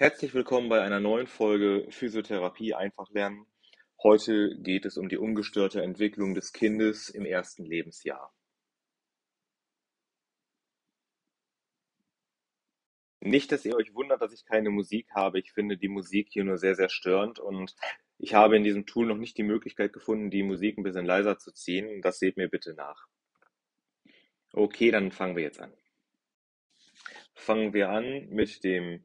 [0.00, 3.48] Herzlich willkommen bei einer neuen Folge Physiotherapie einfach lernen.
[4.00, 8.32] Heute geht es um die ungestörte Entwicklung des Kindes im ersten Lebensjahr.
[13.18, 15.40] Nicht, dass ihr euch wundert, dass ich keine Musik habe.
[15.40, 17.74] Ich finde die Musik hier nur sehr, sehr störend und
[18.18, 21.38] ich habe in diesem Tool noch nicht die Möglichkeit gefunden, die Musik ein bisschen leiser
[21.38, 22.02] zu ziehen.
[22.02, 23.08] Das seht mir bitte nach.
[24.52, 25.72] Okay, dann fangen wir jetzt an.
[27.34, 29.02] Fangen wir an mit dem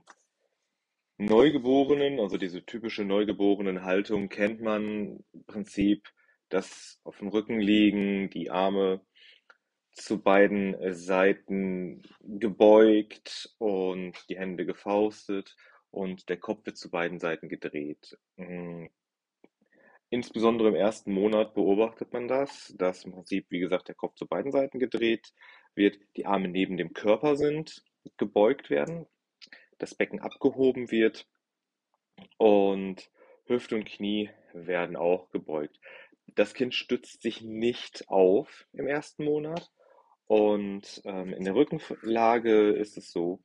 [1.18, 6.09] Neugeborenen, also diese typische Neugeborenen-Haltung kennt man im Prinzip,
[6.49, 9.02] das auf dem Rücken liegen, die Arme
[9.91, 15.55] zu beiden Seiten gebeugt und die Hände gefaustet
[15.91, 18.18] und der Kopf wird zu beiden Seiten gedreht.
[18.38, 18.88] Mm.
[20.09, 24.27] Insbesondere im ersten Monat beobachtet man das, dass im Prinzip, wie gesagt, der Kopf zu
[24.27, 25.34] beiden Seiten gedreht
[25.73, 27.84] wird, die Arme neben dem Körper sind,
[28.18, 29.07] gebeugt werden,
[29.84, 31.28] das Becken abgehoben wird
[32.38, 33.10] und
[33.46, 35.80] Hüfte und Knie werden auch gebeugt.
[36.27, 39.70] Das Kind stützt sich nicht auf im ersten Monat
[40.26, 43.41] und ähm, in der Rückenlage ist es so,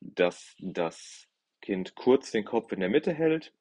[0.00, 1.26] dass das
[1.60, 3.52] Kind kurz den Kopf in der Mitte hält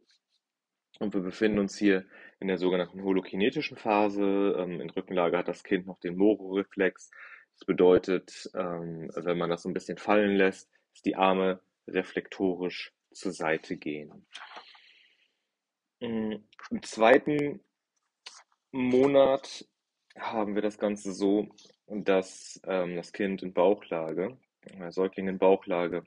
[1.00, 2.06] und wir befinden uns hier
[2.40, 4.56] in der sogenannten holokinetischen Phase.
[4.58, 7.10] Ähm, in Rückenlage hat das Kind noch den Moro-Reflex.
[7.56, 11.62] Das bedeutet, ähm, wenn man das so ein bisschen fallen lässt, dass die Arme
[11.94, 14.26] reflektorisch zur Seite gehen.
[16.00, 16.36] Mm,
[16.70, 17.60] Im zweiten
[18.72, 19.66] Monat
[20.18, 21.50] haben wir das Ganze so,
[21.88, 26.04] dass ähm, das Kind in Bauchlage, der Säugling in Bauchlage,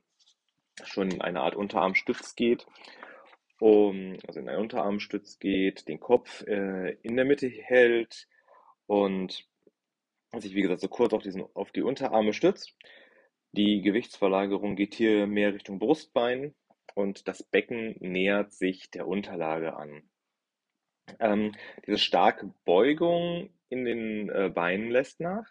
[0.85, 2.67] schon in eine Art Unterarmstütz geht,
[3.59, 8.29] um, also in einen Unterarmstütz geht, den Kopf äh, in der Mitte hält
[8.87, 9.47] und
[10.39, 12.75] sich, wie gesagt, so kurz auf, diesen, auf die Unterarme stützt
[13.53, 16.55] die Gewichtsverlagerung geht hier mehr Richtung Brustbein
[16.95, 20.03] und das Becken nähert sich der Unterlage an.
[21.19, 21.55] Ähm,
[21.87, 25.47] diese starke Beugung in den äh, Beinen lässt nach.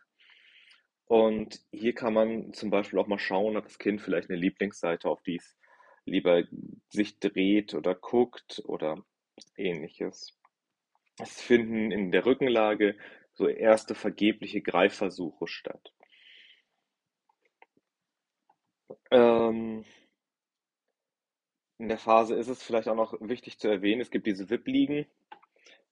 [1.06, 5.10] Und hier kann man zum Beispiel auch mal schauen, ob das Kind vielleicht eine Lieblingsseite,
[5.10, 5.58] auf die es
[6.06, 6.44] lieber
[6.90, 9.04] sich dreht oder guckt oder
[9.58, 10.40] ähnliches.
[11.20, 12.98] Es finden in der Rückenlage
[13.34, 15.94] so erste vergebliche Greifversuche statt.
[19.12, 19.84] Ähm,
[21.78, 25.06] in der Phase ist es vielleicht auch noch wichtig zu erwähnen, es gibt diese VIP-Ligen.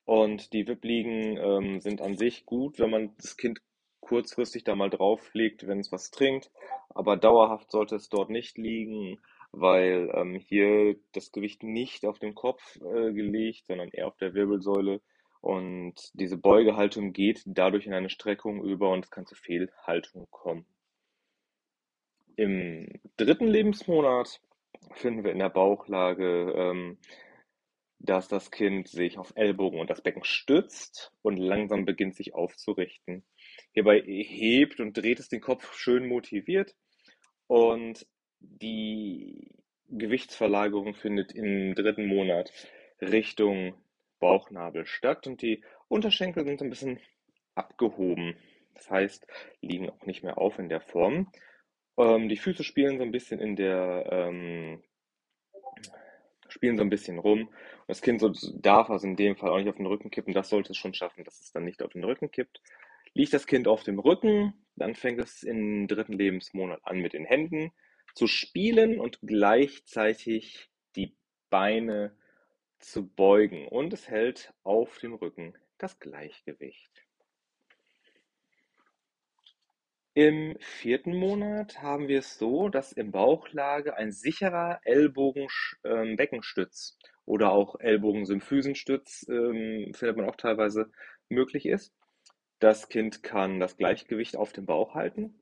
[0.06, 3.60] Und die VIP-Ligen ähm, sind an sich gut, wenn man das Kind
[4.00, 6.52] kurzfristig da mal drauflegt, wenn es was trinkt,
[6.90, 9.20] aber dauerhaft sollte es dort nicht liegen,
[9.52, 14.34] weil ähm, hier das Gewicht nicht auf den Kopf äh, gelegt, sondern eher auf der
[14.34, 15.02] Wirbelsäule.
[15.42, 20.66] Und diese Beugehaltung geht dadurch in eine Streckung über und es kann zu Fehlhaltung kommen.
[22.40, 24.40] Im dritten Lebensmonat
[24.94, 26.98] finden wir in der Bauchlage, ähm,
[27.98, 33.26] dass das Kind sich auf Ellbogen und das Becken stützt und langsam beginnt sich aufzurichten.
[33.74, 36.78] Hierbei hebt und dreht es den Kopf schön motiviert
[37.48, 38.08] und
[38.40, 39.52] die
[39.90, 42.54] Gewichtsverlagerung findet im dritten Monat
[43.02, 43.76] Richtung
[44.20, 47.02] Bauchnabel statt und die Unterschenkel sind ein bisschen
[47.56, 48.38] abgehoben.
[48.76, 49.28] Das heißt,
[49.60, 51.30] liegen auch nicht mehr auf in der Form.
[52.00, 54.82] Ähm, die Füße spielen so ein bisschen in der, ähm,
[56.48, 57.50] spielen so ein bisschen rum.
[57.88, 60.34] Das Kind so, darf also in dem Fall auch nicht auf den Rücken kippen.
[60.34, 62.62] Das sollte es schon schaffen, dass es dann nicht auf den Rücken kippt.
[63.14, 67.26] Liegt das Kind auf dem Rücken, dann fängt es im dritten Lebensmonat an, mit den
[67.26, 67.74] Händen
[68.16, 71.18] zu spielen und gleichzeitig die
[71.50, 72.16] Beine
[72.80, 73.68] zu beugen.
[73.68, 77.09] Und es hält auf dem Rücken das Gleichgewicht.
[80.16, 87.52] Im vierten Monat haben wir es so, dass im Bauchlage ein sicherer Ellbogen-Beckenstütz ähm, oder
[87.52, 90.92] auch Ellbogen-Symphysenstütz ähm, findet man auch teilweise
[91.30, 91.94] möglich ist.
[92.60, 95.40] Das Kind kann das Gleichgewicht auf dem Bauch halten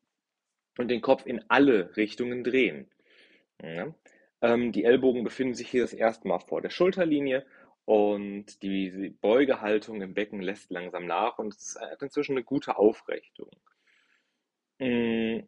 [0.77, 2.89] und den Kopf in alle Richtungen drehen.
[3.63, 3.95] Ja.
[4.41, 7.45] Ähm, die Ellbogen befinden sich hier das erste Mal vor der Schulterlinie
[7.85, 13.49] und die Beugehaltung im Becken lässt langsam nach und es hat inzwischen eine gute Aufrichtung.
[14.79, 15.47] Hm,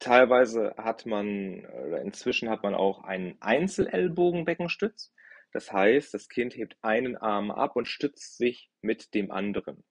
[0.00, 5.12] teilweise hat man oder inzwischen hat man auch einen Einzelellbogenbeckenstütz.
[5.52, 9.84] Das heißt, das Kind hebt einen Arm ab und stützt sich mit dem anderen.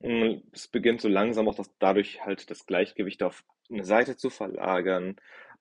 [0.00, 4.30] Hm, es beginnt so langsam auch das, dadurch halt das Gleichgewicht auf eine Seite zu
[4.30, 5.16] verlagern.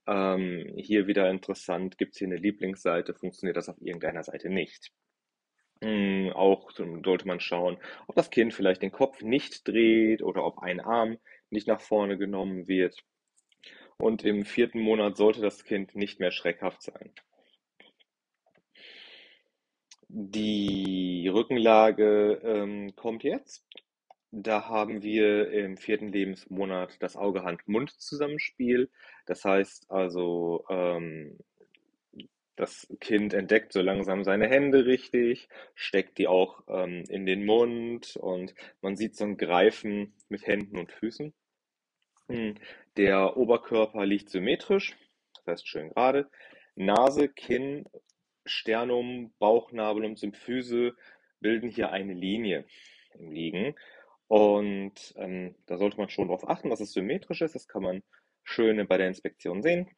[0.07, 4.91] Ähm, hier wieder interessant, gibt es hier eine Lieblingsseite, funktioniert das auf irgendeiner Seite nicht.
[5.81, 10.59] Ähm, auch sollte man schauen, ob das Kind vielleicht den Kopf nicht dreht oder ob
[10.59, 11.17] ein Arm
[11.49, 13.03] nicht nach vorne genommen wird.
[13.97, 17.11] und im vierten Monat sollte das Kind nicht mehr schreckhaft sein.
[20.09, 23.65] Die Rückenlage ähm, kommt jetzt.
[24.31, 28.89] Da haben wir im vierten Lebensmonat das Auge-Hand-Mund-Zusammenspiel.
[29.25, 31.37] Das heißt also, ähm,
[32.61, 38.15] das Kind entdeckt so langsam seine Hände richtig, steckt die auch ähm, in den Mund
[38.17, 41.33] und man sieht so ein Greifen mit Händen und Füßen.
[42.29, 42.55] Hm,
[42.97, 44.95] der Oberkörper liegt symmetrisch,
[45.33, 46.29] das heißt schön gerade.
[46.75, 47.85] Nase, Kinn,
[48.45, 50.93] Sternum, Bauchnabel und Symphyse
[51.39, 52.65] bilden hier eine Linie
[53.15, 53.75] im Liegen.
[54.27, 57.55] Und ähm, da sollte man schon darauf achten, dass es symmetrisch ist.
[57.55, 58.03] Das kann man
[58.43, 59.89] schön bei der Inspektion sehen.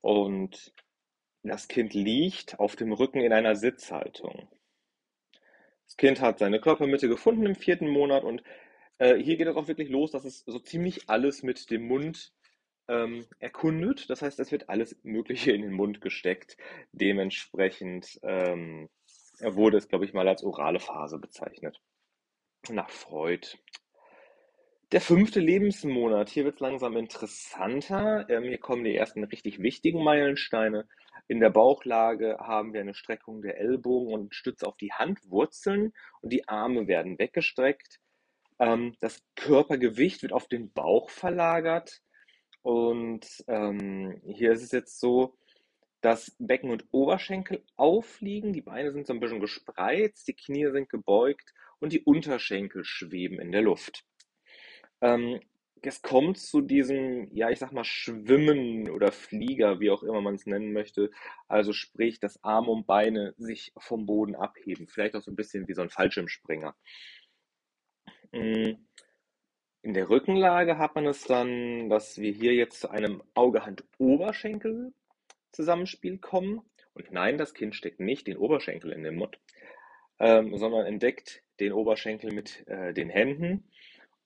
[0.00, 0.72] Und
[1.42, 4.48] das Kind liegt auf dem Rücken in einer Sitzhaltung.
[5.86, 8.42] Das Kind hat seine Körpermitte gefunden im vierten Monat und
[8.98, 12.32] äh, hier geht es auch wirklich los, dass es so ziemlich alles mit dem Mund
[12.86, 14.10] ähm, erkundet.
[14.10, 16.56] Das heißt, es wird alles Mögliche in den Mund gesteckt.
[16.92, 18.88] Dementsprechend ähm,
[19.40, 21.80] wurde es, glaube ich, mal als orale Phase bezeichnet.
[22.68, 23.56] Nach Freud.
[24.92, 26.28] Der fünfte Lebensmonat.
[26.28, 28.28] Hier wird es langsam interessanter.
[28.28, 30.86] Ähm, hier kommen die ersten richtig wichtigen Meilensteine.
[31.30, 35.92] In der Bauchlage haben wir eine Streckung der Ellbogen und Stütze auf die Handwurzeln
[36.22, 38.00] und die Arme werden weggestreckt.
[38.58, 42.02] Ähm, das Körpergewicht wird auf den Bauch verlagert
[42.62, 45.36] und ähm, hier ist es jetzt so,
[46.00, 50.88] dass Becken und Oberschenkel aufliegen, die Beine sind so ein bisschen gespreizt, die Knie sind
[50.88, 54.02] gebeugt und die Unterschenkel schweben in der Luft.
[55.00, 55.38] Ähm,
[55.86, 60.34] es kommt zu diesem, ja, ich sag mal, Schwimmen oder Flieger, wie auch immer man
[60.34, 61.10] es nennen möchte.
[61.48, 64.88] Also sprich, dass Arme und Beine sich vom Boden abheben.
[64.88, 66.74] Vielleicht auch so ein bisschen wie so ein Fallschirmspringer.
[68.32, 68.72] Mm.
[69.82, 76.60] In der Rückenlage hat man es dann, dass wir hier jetzt zu einem Auge-Hand-Oberschenkel-Zusammenspiel kommen.
[76.92, 79.40] Und nein, das Kind steckt nicht den Oberschenkel in den Mund,
[80.18, 83.70] ähm, sondern entdeckt den Oberschenkel mit äh, den Händen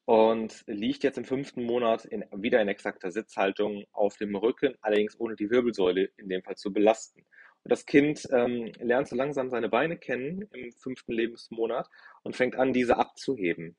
[0.06, 5.18] und liegt jetzt im fünften Monat in, wieder in exakter Sitzhaltung auf dem Rücken, allerdings
[5.18, 7.20] ohne die Wirbelsäule in dem Fall zu belasten.
[7.64, 11.88] Und das Kind ähm, lernt so langsam seine Beine kennen im fünften Lebensmonat
[12.22, 13.76] und fängt an, diese abzuheben.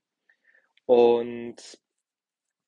[0.85, 1.57] Und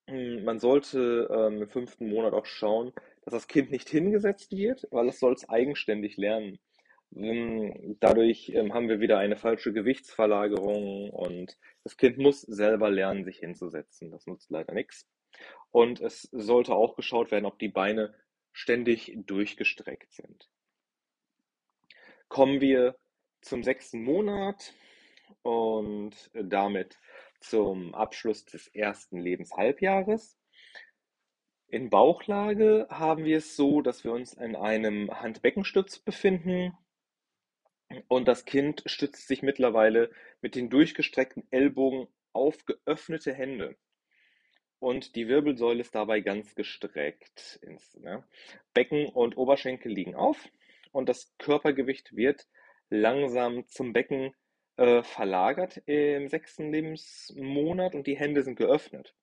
[0.08, 2.94] hm, man sollte ähm, im fünften Monat auch schauen,
[3.24, 6.60] dass das Kind nicht hingesetzt wird, weil es soll es eigenständig lernen.
[7.14, 13.24] Hm, dadurch ähm, haben wir wieder eine falsche Gewichtsverlagerung und das Kind muss selber lernen,
[13.24, 14.12] sich hinzusetzen.
[14.12, 15.08] Das nutzt leider nichts.
[15.72, 18.14] Und es sollte auch geschaut werden, ob die Beine
[18.52, 20.50] ständig durchgestreckt sind.
[22.28, 22.98] Kommen wir
[23.42, 24.74] zum sechsten Monat
[25.44, 26.98] und damit
[27.40, 30.38] zum Abschluss des ersten Lebenshalbjahres.
[31.68, 36.78] In Bauchlage haben wir es so, dass wir uns in einem Handbeckenstütz befinden
[38.08, 40.12] und das Kind stützt sich mittlerweile
[40.42, 43.76] mit den durchgestreckten Ellbogen auf geöffnete Hände.
[44.80, 47.60] Und die Wirbelsäule ist dabei ganz gestreckt.
[47.62, 48.24] Ins, ne?
[48.74, 50.48] Becken und Oberschenkel liegen auf
[50.92, 52.48] und das Körpergewicht wird
[52.90, 54.34] langsam zum Becken
[54.78, 59.16] äh, verlagert im sechsten Lebensmonat und die Hände sind geöffnet.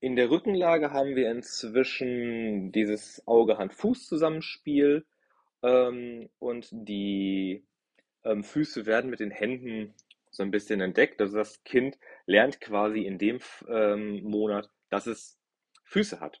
[0.00, 5.06] In der Rückenlage haben wir inzwischen dieses Auge-Hand-Fuß-Zusammenspiel
[5.62, 7.64] ähm, und die
[8.24, 9.94] ähm, Füße werden mit den Händen
[10.30, 11.20] so ein bisschen entdeckt.
[11.20, 13.38] Also das Kind lernt quasi in dem
[13.68, 15.38] ähm, Monat, dass es
[15.84, 16.40] Füße hat.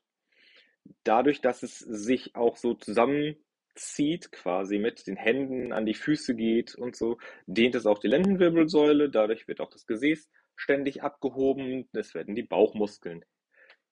[1.04, 6.74] Dadurch, dass es sich auch so zusammenzieht, quasi mit den Händen an die Füße geht
[6.74, 9.10] und so, dehnt es auch die Lendenwirbelsäule.
[9.10, 11.88] Dadurch wird auch das Gesäß ständig abgehoben.
[11.92, 13.24] Es werden die Bauchmuskeln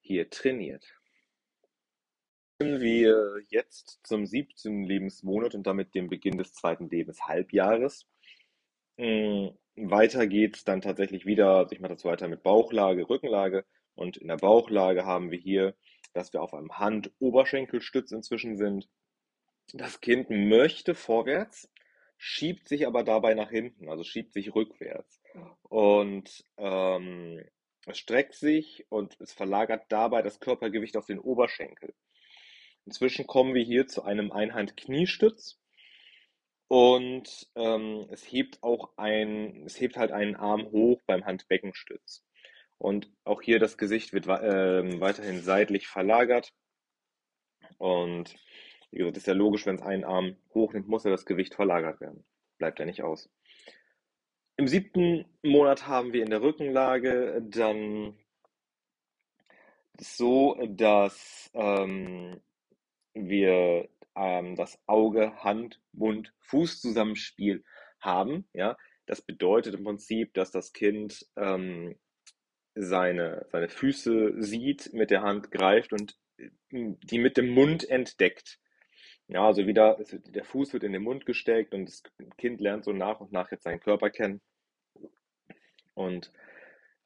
[0.01, 1.00] hier trainiert
[2.81, 8.07] wir jetzt zum siebten Lebensmonat und damit dem Beginn des zweiten Lebenshalbjahres.
[8.97, 13.65] Hm, weiter geht's dann tatsächlich wieder, ich mache das weiter mit Bauchlage, Rückenlage
[13.95, 15.75] und in der Bauchlage haben wir hier,
[16.13, 18.87] dass wir auf einem Hand-Oberschenkelstütz inzwischen sind.
[19.73, 21.69] Das Kind möchte vorwärts,
[22.17, 25.21] schiebt sich aber dabei nach hinten, also schiebt sich rückwärts
[25.63, 27.43] und ähm,
[27.87, 31.95] es streckt sich und es verlagert dabei das Körpergewicht auf den Oberschenkel.
[32.85, 35.59] Inzwischen kommen wir hier zu einem Einhand-Kniestütz
[36.67, 42.23] und ähm, es hebt auch ein, es hebt halt einen Arm hoch beim Handbeckenstütz.
[42.77, 46.53] Und auch hier das Gesicht wird äh, weiterhin seitlich verlagert.
[47.77, 48.35] Und
[48.89, 52.01] wie gesagt, ist ja logisch, wenn es einen Arm hochnimmt, muss ja das Gewicht verlagert
[52.01, 52.25] werden.
[52.57, 53.29] Bleibt ja nicht aus.
[54.57, 58.17] Im siebten Monat haben wir in der Rückenlage dann
[59.99, 62.41] so, dass ähm,
[63.13, 67.63] wir ähm, das Auge, Hand, Mund, Fuß-Zusammenspiel
[67.99, 68.47] haben.
[68.53, 71.95] Ja, das bedeutet im Prinzip, dass das Kind ähm,
[72.75, 78.59] seine, seine Füße sieht, mit der Hand greift und äh, die mit dem Mund entdeckt.
[79.27, 82.03] Ja, also wieder, der Fuß wird in den Mund gesteckt und das
[82.37, 84.41] Kind lernt so nach und nach jetzt seinen Körper kennen.
[85.93, 86.31] Und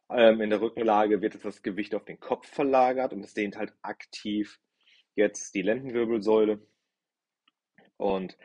[0.10, 3.58] ähm, in der Rückenlage wird jetzt das Gewicht auf den Kopf verlagert und es dehnt
[3.58, 4.60] halt aktiv
[5.16, 6.60] jetzt die Lendenwirbelsäule.
[7.98, 8.38] Und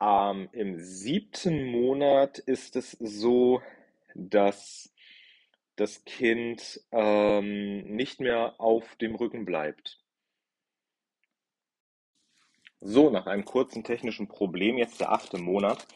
[0.00, 3.62] ähm, im siebten Monat ist es so,
[4.14, 4.92] dass
[5.76, 9.98] das Kind ähm, nicht mehr auf dem Rücken bleibt.
[12.80, 15.86] So, nach einem kurzen technischen Problem, jetzt der achte Monat.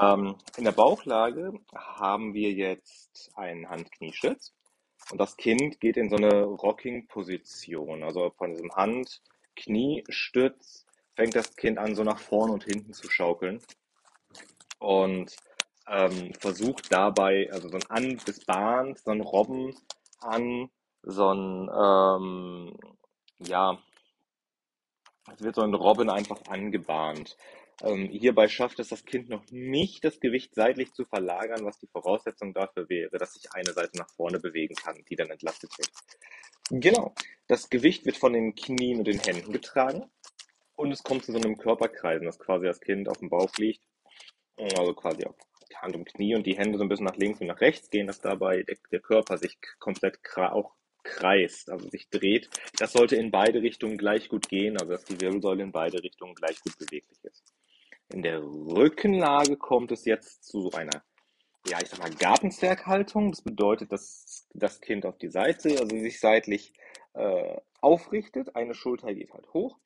[0.00, 4.54] Ähm, in der Bauchlage haben wir jetzt einen Hand-Knieschütz
[5.10, 8.02] und das Kind geht in so eine Rocking-Position.
[8.02, 13.60] Also von diesem Hand-Knie-Stütz fängt das Kind an, so nach vorne und hinten zu schaukeln
[14.78, 15.34] und
[15.88, 19.76] ähm, versucht dabei, also so ein An bis Bahn, so ein Robben
[20.20, 20.70] an,
[21.02, 22.76] so ein, ähm,
[23.38, 23.78] ja,
[25.34, 27.36] es wird so ein Robben einfach angebahnt.
[27.82, 31.86] Ähm, hierbei schafft es das Kind noch nicht, das Gewicht seitlich zu verlagern, was die
[31.86, 35.90] Voraussetzung dafür wäre, dass sich eine Seite nach vorne bewegen kann, die dann entlastet wird.
[36.70, 37.14] Genau.
[37.48, 40.10] Das Gewicht wird von den Knien und den Händen getragen
[40.76, 43.82] und es kommt zu so einem Körperkreisen, dass quasi das Kind auf dem Bauch liegt,
[44.56, 45.34] also quasi auf
[45.76, 48.06] Hand und Knie und die Hände so ein bisschen nach links und nach rechts gehen,
[48.06, 52.50] dass dabei der, der Körper sich komplett auch kreist, also sich dreht.
[52.78, 56.34] Das sollte in beide Richtungen gleich gut gehen, also dass die Wirbelsäule in beide Richtungen
[56.34, 57.42] gleich gut beweglich ist.
[58.12, 61.04] In der Rückenlage kommt es jetzt zu einer,
[61.66, 63.30] ja, ich sag mal, Gartenzwerghaltung.
[63.30, 66.72] Das bedeutet, dass das Kind auf die Seite, also sich seitlich
[67.14, 68.56] äh, aufrichtet.
[68.56, 69.78] Eine Schulter geht halt hoch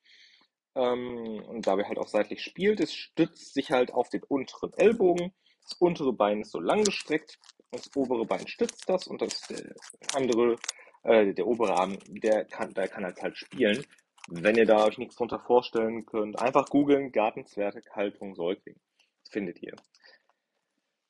[0.75, 2.79] ähm, und dabei halt auch seitlich spielt.
[2.79, 5.33] Es stützt sich halt auf den unteren Ellbogen.
[5.61, 7.39] Das untere Bein ist so lang gestreckt.
[7.71, 9.73] Das obere Bein stützt das und das äh,
[10.13, 10.55] andere,
[11.03, 13.85] äh, der obere Arm, der kann, der kann halt halt spielen.
[14.27, 18.79] Wenn ihr da euch nichts drunter vorstellen könnt, einfach googeln Gartenzwerghaltung Säugling.
[19.23, 19.75] Das findet ihr.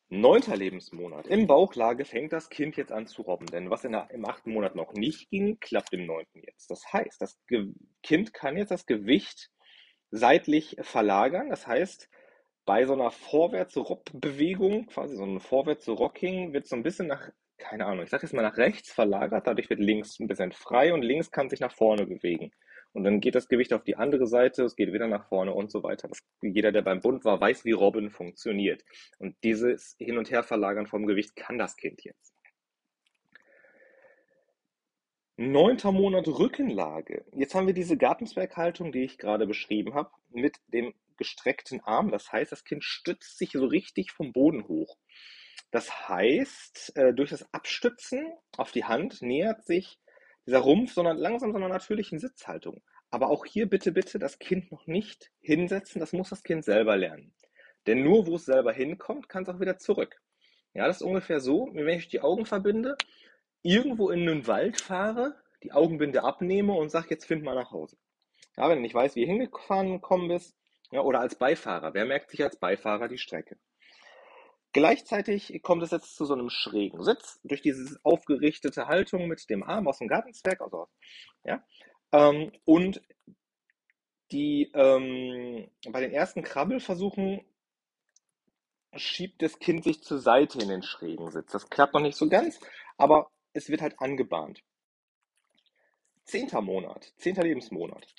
[0.10, 1.26] Neunter Lebensmonat.
[1.28, 4.52] Im Bauchlage fängt das Kind jetzt an zu robben, denn was in der, im achten
[4.52, 6.70] Monat noch nicht ging, klappt im neunten jetzt.
[6.70, 9.50] Das heißt, das Ge Kind kann jetzt das Gewicht
[10.12, 11.50] seitlich verlagern.
[11.50, 12.10] Das heißt,
[12.66, 18.04] bei so einer Vorwärts-Rob-Bewegung, quasi so ein Vorwärts-Rocking, wird so ein bisschen nach, keine Ahnung,
[18.04, 21.32] ich sage jetzt mal nach rechts verlagert, dadurch wird links ein bisschen frei und links
[21.32, 22.52] kann sich nach vorne bewegen.
[22.96, 25.70] Und dann geht das Gewicht auf die andere Seite, es geht wieder nach vorne und
[25.70, 26.08] so weiter.
[26.08, 28.86] Das, jeder, der beim Bund war, weiß, wie Robben funktioniert.
[29.20, 32.34] Und dieses Hin- und Herverlagern vom Gewicht kann das Kind jetzt.
[35.36, 37.26] Neunter Monat Rückenlage.
[37.34, 42.12] Jetzt haben wir diese Gartenzwerghaltung, die ich gerade beschrieben habe, mit dem gestreckten Arm.
[42.12, 44.98] Das heißt, das Kind stützt sich so richtig vom Boden hoch.
[45.70, 50.00] Das heißt, äh, durch das Abstützen auf die Hand nähert sich
[50.46, 52.82] dieser Rumpf, sondern langsam so einer natürlichen Sitzhaltung.
[53.10, 56.98] Aber auch hier bitte, bitte das Kind noch nicht hinsetzen, das muss das Kind selber
[56.98, 57.34] lernen.
[57.88, 60.22] Denn nur wo es selber hinkommt, kann es auch wieder zurück.
[60.74, 62.98] Ja, das ist ungefähr so, wenn ich die Augen verbinde,
[63.62, 67.98] irgendwo in einen Wald fahre, die Augenbinde abnehme und sage, jetzt find mal nach Hause.
[68.58, 70.56] Ja, wenn du nicht weißt, wie hingefahren gekommen bist,
[70.92, 71.94] ja, oder als Beifahrer.
[71.94, 73.58] Wer merkt sich als Beifahrer die Strecke?
[74.76, 79.64] Gleichzeitig kommt es jetzt zu so einem schrägen Sitz durch diese aufgerichtete Haltung mit dem
[79.64, 80.90] Arm aus dem Gartenzwerg, also,
[81.46, 81.64] ja,
[82.12, 83.02] ähm, und
[84.34, 87.46] die ähm, bei den ersten Krabbelversuchen
[88.98, 91.54] schiebt das Kind sich zur Seite in den schrägen Sitz.
[91.54, 92.60] Das klappt noch nicht so ganz,
[92.98, 94.62] aber es wird halt angebahnt.
[96.26, 98.14] Zehnter Monat, zehnter Lebensmonat.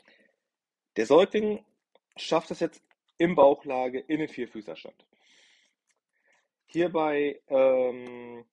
[0.96, 1.62] Der Säugling
[2.16, 2.82] schafft es jetzt
[3.18, 5.04] im Bauchlage in den Vierfüßerstand.
[6.76, 8.44] Hierbei, ähm,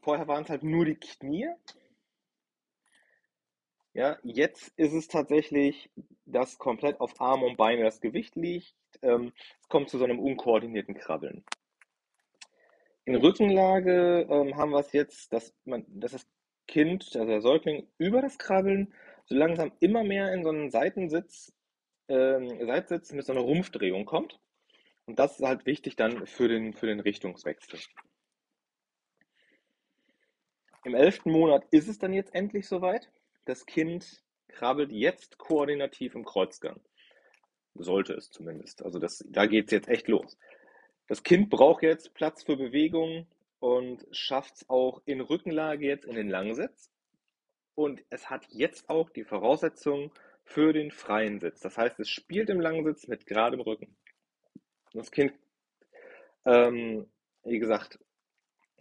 [0.00, 1.46] vorher waren es halt nur die Knie.
[3.92, 5.90] Ja, jetzt ist es tatsächlich,
[6.24, 8.74] dass komplett auf Arme und Beine das Gewicht liegt.
[9.02, 11.44] Ähm, es kommt zu so einem unkoordinierten Krabbeln.
[13.04, 16.26] In Rückenlage ähm, haben wir es jetzt, dass, man, dass das
[16.66, 18.94] Kind, also der Säugling, über das Krabbeln
[19.26, 21.52] so langsam immer mehr in so einen Seitensitz,
[22.08, 24.40] ähm, Seitsitz mit so einer Rumpfdrehung kommt.
[25.12, 27.78] Und das ist halt wichtig dann für den, für den Richtungswechsel.
[30.86, 33.12] Im elften Monat ist es dann jetzt endlich soweit.
[33.44, 36.80] Das Kind krabbelt jetzt koordinativ im Kreuzgang.
[37.74, 38.82] Sollte es zumindest.
[38.82, 40.38] Also das, da geht es jetzt echt los.
[41.08, 43.26] Das Kind braucht jetzt Platz für Bewegung
[43.58, 46.90] und schafft es auch in Rückenlage jetzt in den Langsitz.
[47.74, 50.10] und es hat jetzt auch die Voraussetzungen
[50.42, 51.60] für den freien Sitz.
[51.60, 53.94] Das heißt, es spielt im Langsitz mit geradem Rücken.
[54.94, 55.32] Das Kind,
[56.44, 57.06] ähm,
[57.44, 57.98] wie gesagt,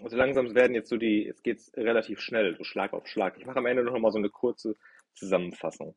[0.04, 3.38] so langsam werden jetzt so die, jetzt geht es relativ schnell, so Schlag auf Schlag.
[3.38, 4.76] Ich mache am Ende noch mal so eine kurze
[5.14, 5.96] Zusammenfassung.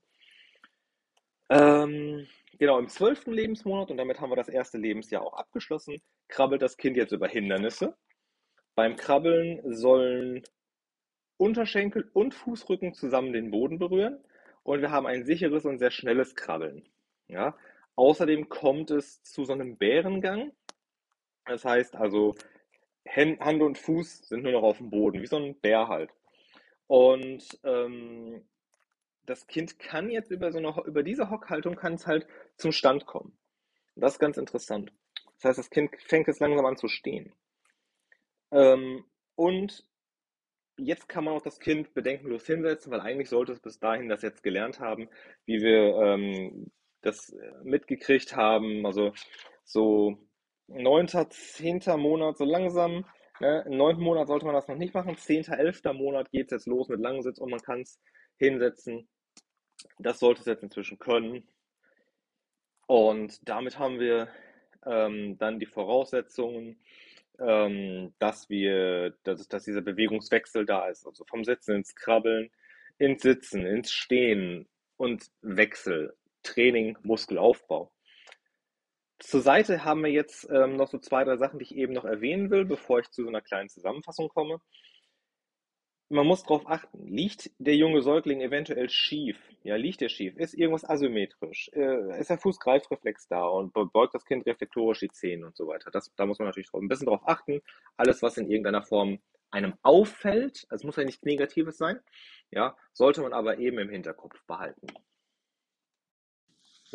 [1.50, 2.26] Ähm,
[2.58, 6.76] genau, im zwölften Lebensmonat, und damit haben wir das erste Lebensjahr auch abgeschlossen, krabbelt das
[6.76, 7.96] Kind jetzt über Hindernisse.
[8.74, 10.42] Beim Krabbeln sollen
[11.36, 14.22] Unterschenkel und Fußrücken zusammen den Boden berühren
[14.62, 16.88] und wir haben ein sicheres und sehr schnelles Krabbeln.
[17.28, 17.56] Ja?
[17.96, 20.52] Außerdem kommt es zu so einem Bärengang.
[21.46, 22.34] Das heißt also,
[23.08, 26.10] Hand und Fuß sind nur noch auf dem Boden, wie so ein Bär halt.
[26.86, 28.42] Und ähm,
[29.26, 33.06] das Kind kann jetzt über so eine, über diese Hockhaltung kann es halt zum Stand
[33.06, 33.36] kommen.
[33.96, 34.92] Das ist ganz interessant.
[35.36, 37.32] Das heißt, das Kind fängt jetzt langsam an zu stehen.
[38.50, 39.04] Ähm,
[39.36, 39.84] und
[40.76, 44.22] jetzt kann man auch das Kind bedenkenlos hinsetzen, weil eigentlich sollte es bis dahin das
[44.22, 45.08] jetzt gelernt haben,
[45.46, 46.70] wie wir ähm,
[47.04, 48.84] das mitgekriegt haben.
[48.86, 49.12] Also
[49.64, 50.18] so
[50.66, 53.04] neunter, zehnter Monat, so langsam.
[53.40, 53.64] Ne?
[53.66, 55.16] Im neunten Monat sollte man das noch nicht machen.
[55.16, 58.00] Zehnter, elfter Monat geht es jetzt los mit Langsitz und man kann es
[58.36, 59.08] hinsetzen.
[59.98, 61.48] Das sollte es jetzt inzwischen können.
[62.86, 64.28] Und damit haben wir
[64.86, 66.78] ähm, dann die Voraussetzungen,
[67.38, 71.06] ähm, dass wir, dass, dass dieser Bewegungswechsel da ist.
[71.06, 72.50] Also vom Sitzen ins Krabbeln,
[72.98, 77.92] ins Sitzen, ins Stehen und Wechsel, Training, Muskelaufbau.
[79.18, 82.04] Zur Seite haben wir jetzt ähm, noch so zwei, drei Sachen, die ich eben noch
[82.04, 84.60] erwähnen will, bevor ich zu so einer kleinen Zusammenfassung komme
[86.14, 89.38] man muss darauf achten, liegt der junge Säugling eventuell schief?
[89.62, 90.36] Ja, liegt er schief?
[90.36, 91.70] Ist irgendwas asymmetrisch?
[91.72, 95.90] Äh, ist der Fußgreifreflex da und beugt das Kind reflektorisch die Zehen und so weiter?
[95.90, 97.60] Das, da muss man natürlich ein bisschen drauf achten.
[97.96, 99.18] Alles, was in irgendeiner Form
[99.50, 102.00] einem auffällt, es muss ja nichts Negatives sein,
[102.50, 104.86] ja, sollte man aber eben im Hinterkopf behalten.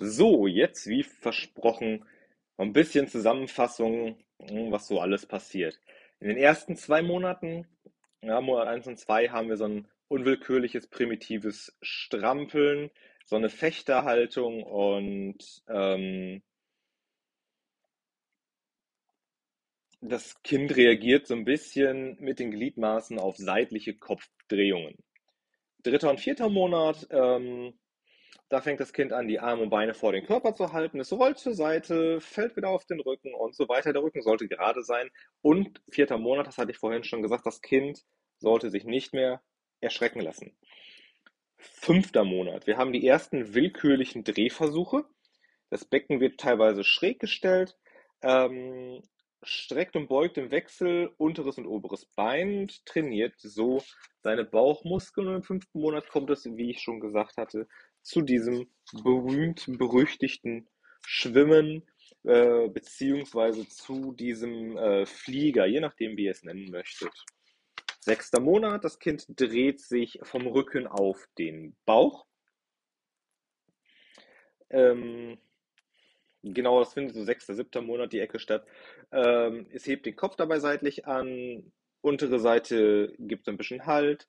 [0.01, 2.05] So, jetzt wie versprochen,
[2.57, 5.79] ein bisschen Zusammenfassung, hm, was so alles passiert.
[6.21, 7.67] In den ersten zwei Monaten
[8.21, 12.91] ja, Monat 1 und 2 haben wir so ein unwillkürliches, primitives Strampeln,
[13.25, 16.41] so eine Fechterhaltung und ähm,
[20.01, 24.95] das Kind reagiert so ein bisschen mit den Gliedmaßen auf seitliche Kopfdrehungen.
[25.83, 27.73] Dritter und vierter Monat, ähm,
[28.49, 30.99] da fängt das Kind an, die Arme und Beine vor den Körper zu halten.
[30.99, 33.93] Es rollt zur Seite, fällt wieder auf den Rücken und so weiter.
[33.93, 35.09] Der Rücken sollte gerade sein.
[35.41, 38.03] Und vierter Monat, das hatte ich vorhin schon gesagt, das Kind
[38.39, 39.41] sollte sich nicht mehr
[39.81, 40.57] erschrecken lassen.
[41.57, 42.65] Fünfter Monat.
[42.65, 45.05] Wir haben die ersten willkürlichen Drehversuche.
[45.69, 47.77] Das Becken wird teilweise schräg gestellt,
[48.23, 49.03] ähm,
[49.43, 53.83] streckt und beugt im Wechsel unteres und oberes Bein, trainiert so
[54.21, 57.67] seine Bauchmuskeln und im fünften Monat kommt es, wie ich schon gesagt hatte,
[58.09, 58.67] zu diesem
[59.03, 60.67] berühmt-berüchtigten
[61.05, 61.83] Schwimmen
[62.23, 67.13] äh, beziehungsweise zu diesem äh, Flieger, je nachdem, wie ihr es nennen möchtet.
[68.01, 72.25] Sechster Monat, das Kind dreht sich vom Rücken auf den Bauch.
[74.71, 75.37] Ähm,
[76.41, 78.65] genau, das findet so sechster, siebter Monat die Ecke statt.
[79.11, 84.27] Ähm, es hebt den Kopf dabei seitlich an, untere Seite gibt ein bisschen Halt,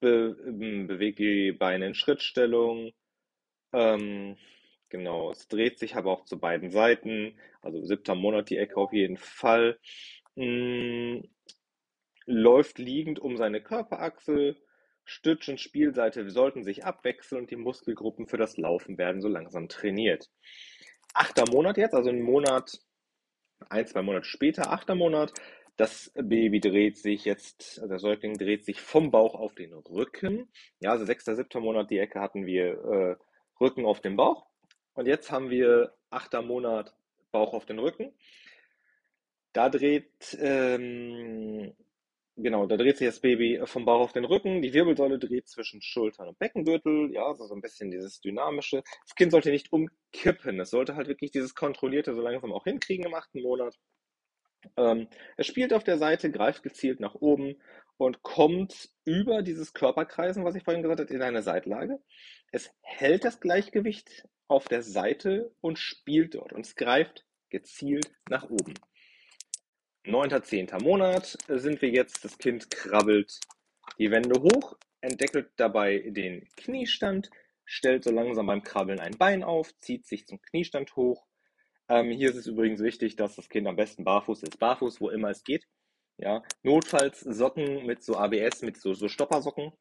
[0.00, 2.92] be ähm, bewegt die Beine in Schrittstellung.
[3.72, 4.36] Ähm,
[4.88, 8.92] genau, es dreht sich aber auch zu beiden Seiten, also siebter Monat die Ecke auf
[8.92, 9.78] jeden Fall.
[10.36, 11.20] Mm,
[12.26, 14.56] läuft liegend um seine Körperachse.
[15.04, 19.68] Stütz und Spielseite sollten sich abwechseln und die Muskelgruppen für das Laufen werden so langsam
[19.68, 20.28] trainiert.
[21.14, 22.80] Achter Monat jetzt, also ein Monat,
[23.70, 25.32] ein, zwei Monate später, achter Monat.
[25.76, 30.50] Das Baby dreht sich jetzt, also der Säugling dreht sich vom Bauch auf den Rücken.
[30.80, 33.16] Ja, also sechster, siebter Monat, die Ecke hatten wir äh,
[33.60, 34.46] Rücken auf dem Bauch.
[34.94, 36.96] Und jetzt haben wir achter Monat
[37.30, 38.14] Bauch auf den Rücken.
[39.52, 41.74] Da dreht ähm,
[42.38, 45.80] Genau, da dreht sich das Baby vom Bauch auf den Rücken, die Wirbelsäule dreht zwischen
[45.80, 48.82] Schultern und Beckengürtel, ja, so ein bisschen dieses Dynamische.
[49.06, 53.06] Das Kind sollte nicht umkippen, es sollte halt wirklich dieses Kontrollierte so langsam auch hinkriegen
[53.06, 53.78] im achten Monat.
[54.76, 57.56] Ähm, es spielt auf der Seite, greift gezielt nach oben
[57.96, 61.98] und kommt über dieses Körperkreisen, was ich vorhin gesagt habe, in eine Seitlage.
[62.52, 68.48] Es hält das Gleichgewicht auf der Seite und spielt dort und es greift gezielt nach
[68.48, 68.74] oben.
[70.04, 72.24] Neunter, zehnter Monat sind wir jetzt.
[72.24, 73.40] Das Kind krabbelt
[73.98, 77.30] die Wände hoch, entdeckelt dabei den Kniestand,
[77.64, 81.26] stellt so langsam beim Krabbeln ein Bein auf, zieht sich zum Kniestand hoch.
[81.88, 84.58] Ähm, hier ist es übrigens wichtig, dass das Kind am besten barfuß ist.
[84.60, 85.66] Barfuß, wo immer es geht.
[86.18, 89.72] Ja, notfalls Socken mit so ABS, mit so, so Stoppersocken.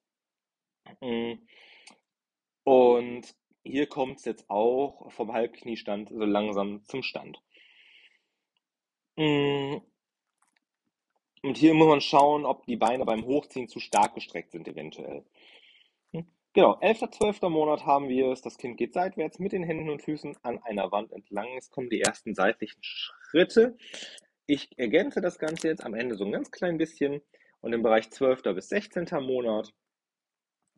[1.02, 1.40] Mm,
[2.66, 7.42] Und hier kommt es jetzt auch vom Halbkniestand so langsam zum Stand.
[9.18, 9.82] Mm,
[11.44, 15.24] Und hier muss man schauen, ob die Beine beim Hochziehen zu stark gestreckt sind, eventuell.
[16.56, 17.42] Genau, 11., 12.
[17.50, 18.42] Monat haben wir es.
[18.42, 21.50] Das Kind geht seitwärts mit den Händen und Füßen an einer Wand entlang.
[21.58, 23.76] Es kommen die ersten seitlichen Schritte.
[24.46, 27.22] Ich ergänze das Ganze jetzt am Ende so ein ganz klein bisschen.
[27.60, 28.44] Und im Bereich 12.
[28.56, 29.06] bis 16.
[29.22, 29.74] Monat,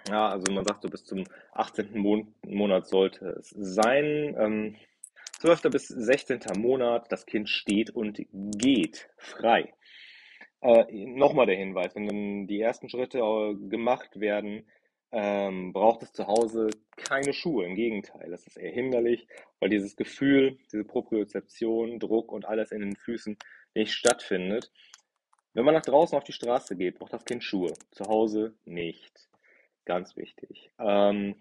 [0.10, 1.96] ja, also man sagt so bis zum 18.
[1.96, 4.36] Mon Monat sollte es sein.
[4.36, 4.76] Ähm,
[5.42, 5.62] 12.
[5.70, 6.40] bis 16.
[6.58, 9.76] Monat, das Kind steht und geht frei.
[10.62, 14.66] Äh, nochmal der Hinweis, wenn dann die ersten Schritte äh, gemacht werden,
[15.12, 17.66] ähm, braucht es zu Hause keine Schuhe.
[17.66, 19.28] Im Gegenteil, das ist eher hinderlich,
[19.60, 23.38] weil dieses Gefühl, diese Propriozeption, Druck und alles in den Füßen
[23.74, 24.72] nicht stattfindet.
[25.54, 27.74] Wenn man nach draußen auf die Straße geht, braucht das Kind Schuhe.
[27.92, 29.30] Zu Hause nicht.
[29.86, 30.72] Ganz wichtig.
[30.80, 31.36] Ähm,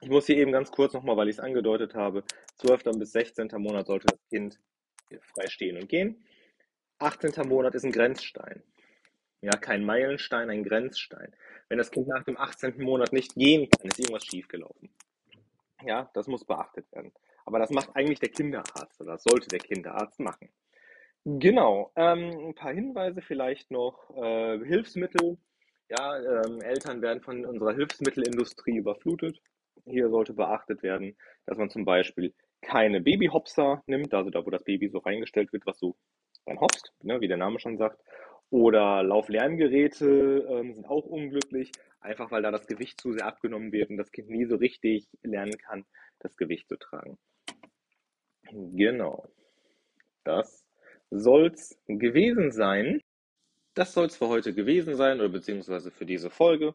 [0.00, 2.24] ich muss hier eben ganz kurz nochmal, weil ich es angedeutet habe,
[2.56, 2.98] 12.
[2.98, 3.48] bis 16.
[3.56, 4.58] Monat sollte das Kind
[5.20, 6.24] frei stehen und gehen.
[6.98, 7.48] 18.
[7.48, 8.62] Monat ist ein Grenzstein.
[9.40, 11.32] Ja, kein Meilenstein, ein Grenzstein.
[11.68, 12.80] Wenn das Kind nach dem 18.
[12.82, 14.90] Monat nicht gehen kann, ist irgendwas schiefgelaufen.
[15.84, 17.12] Ja, das muss beachtet werden.
[17.44, 20.50] Aber das macht eigentlich der Kinderarzt oder das sollte der Kinderarzt machen.
[21.24, 24.10] Genau, ähm, ein paar Hinweise vielleicht noch.
[24.16, 25.38] Äh, Hilfsmittel.
[25.88, 29.40] Ja, ähm, Eltern werden von unserer Hilfsmittelindustrie überflutet.
[29.84, 34.64] Hier sollte beachtet werden, dass man zum Beispiel keine Babyhopser nimmt, also da, wo das
[34.64, 35.96] Baby so reingestellt wird, was so
[36.44, 38.00] dann hopst, ne, wie der Name schon sagt.
[38.50, 43.90] Oder Lauflerngeräte ähm, sind auch unglücklich, einfach weil da das Gewicht zu sehr abgenommen wird
[43.90, 45.84] und das Kind nie so richtig lernen kann,
[46.18, 47.18] das Gewicht zu tragen.
[48.50, 49.28] Genau,
[50.24, 50.64] das
[51.10, 53.02] soll's gewesen sein.
[53.74, 56.74] Das soll's für heute gewesen sein oder beziehungsweise für diese Folge.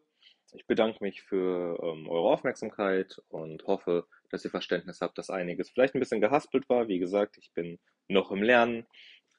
[0.52, 5.70] Ich bedanke mich für ähm, eure Aufmerksamkeit und hoffe, dass ihr Verständnis habt, dass einiges
[5.70, 6.86] vielleicht ein bisschen gehaspelt war.
[6.86, 8.86] Wie gesagt, ich bin noch im Lernen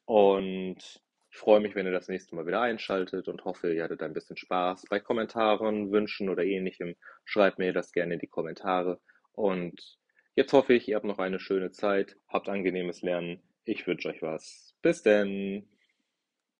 [0.03, 1.01] und
[1.35, 4.13] ich freue mich, wenn ihr das nächste Mal wieder einschaltet und hoffe, ihr hattet ein
[4.13, 4.85] bisschen Spaß.
[4.89, 6.95] Bei Kommentaren, Wünschen oder ähnlichem
[7.25, 9.01] schreibt mir das gerne in die Kommentare.
[9.33, 9.97] Und
[10.35, 13.43] jetzt hoffe ich, ihr habt noch eine schöne Zeit, habt angenehmes Lernen.
[13.65, 14.77] Ich wünsche euch was.
[14.81, 15.67] Bis denn.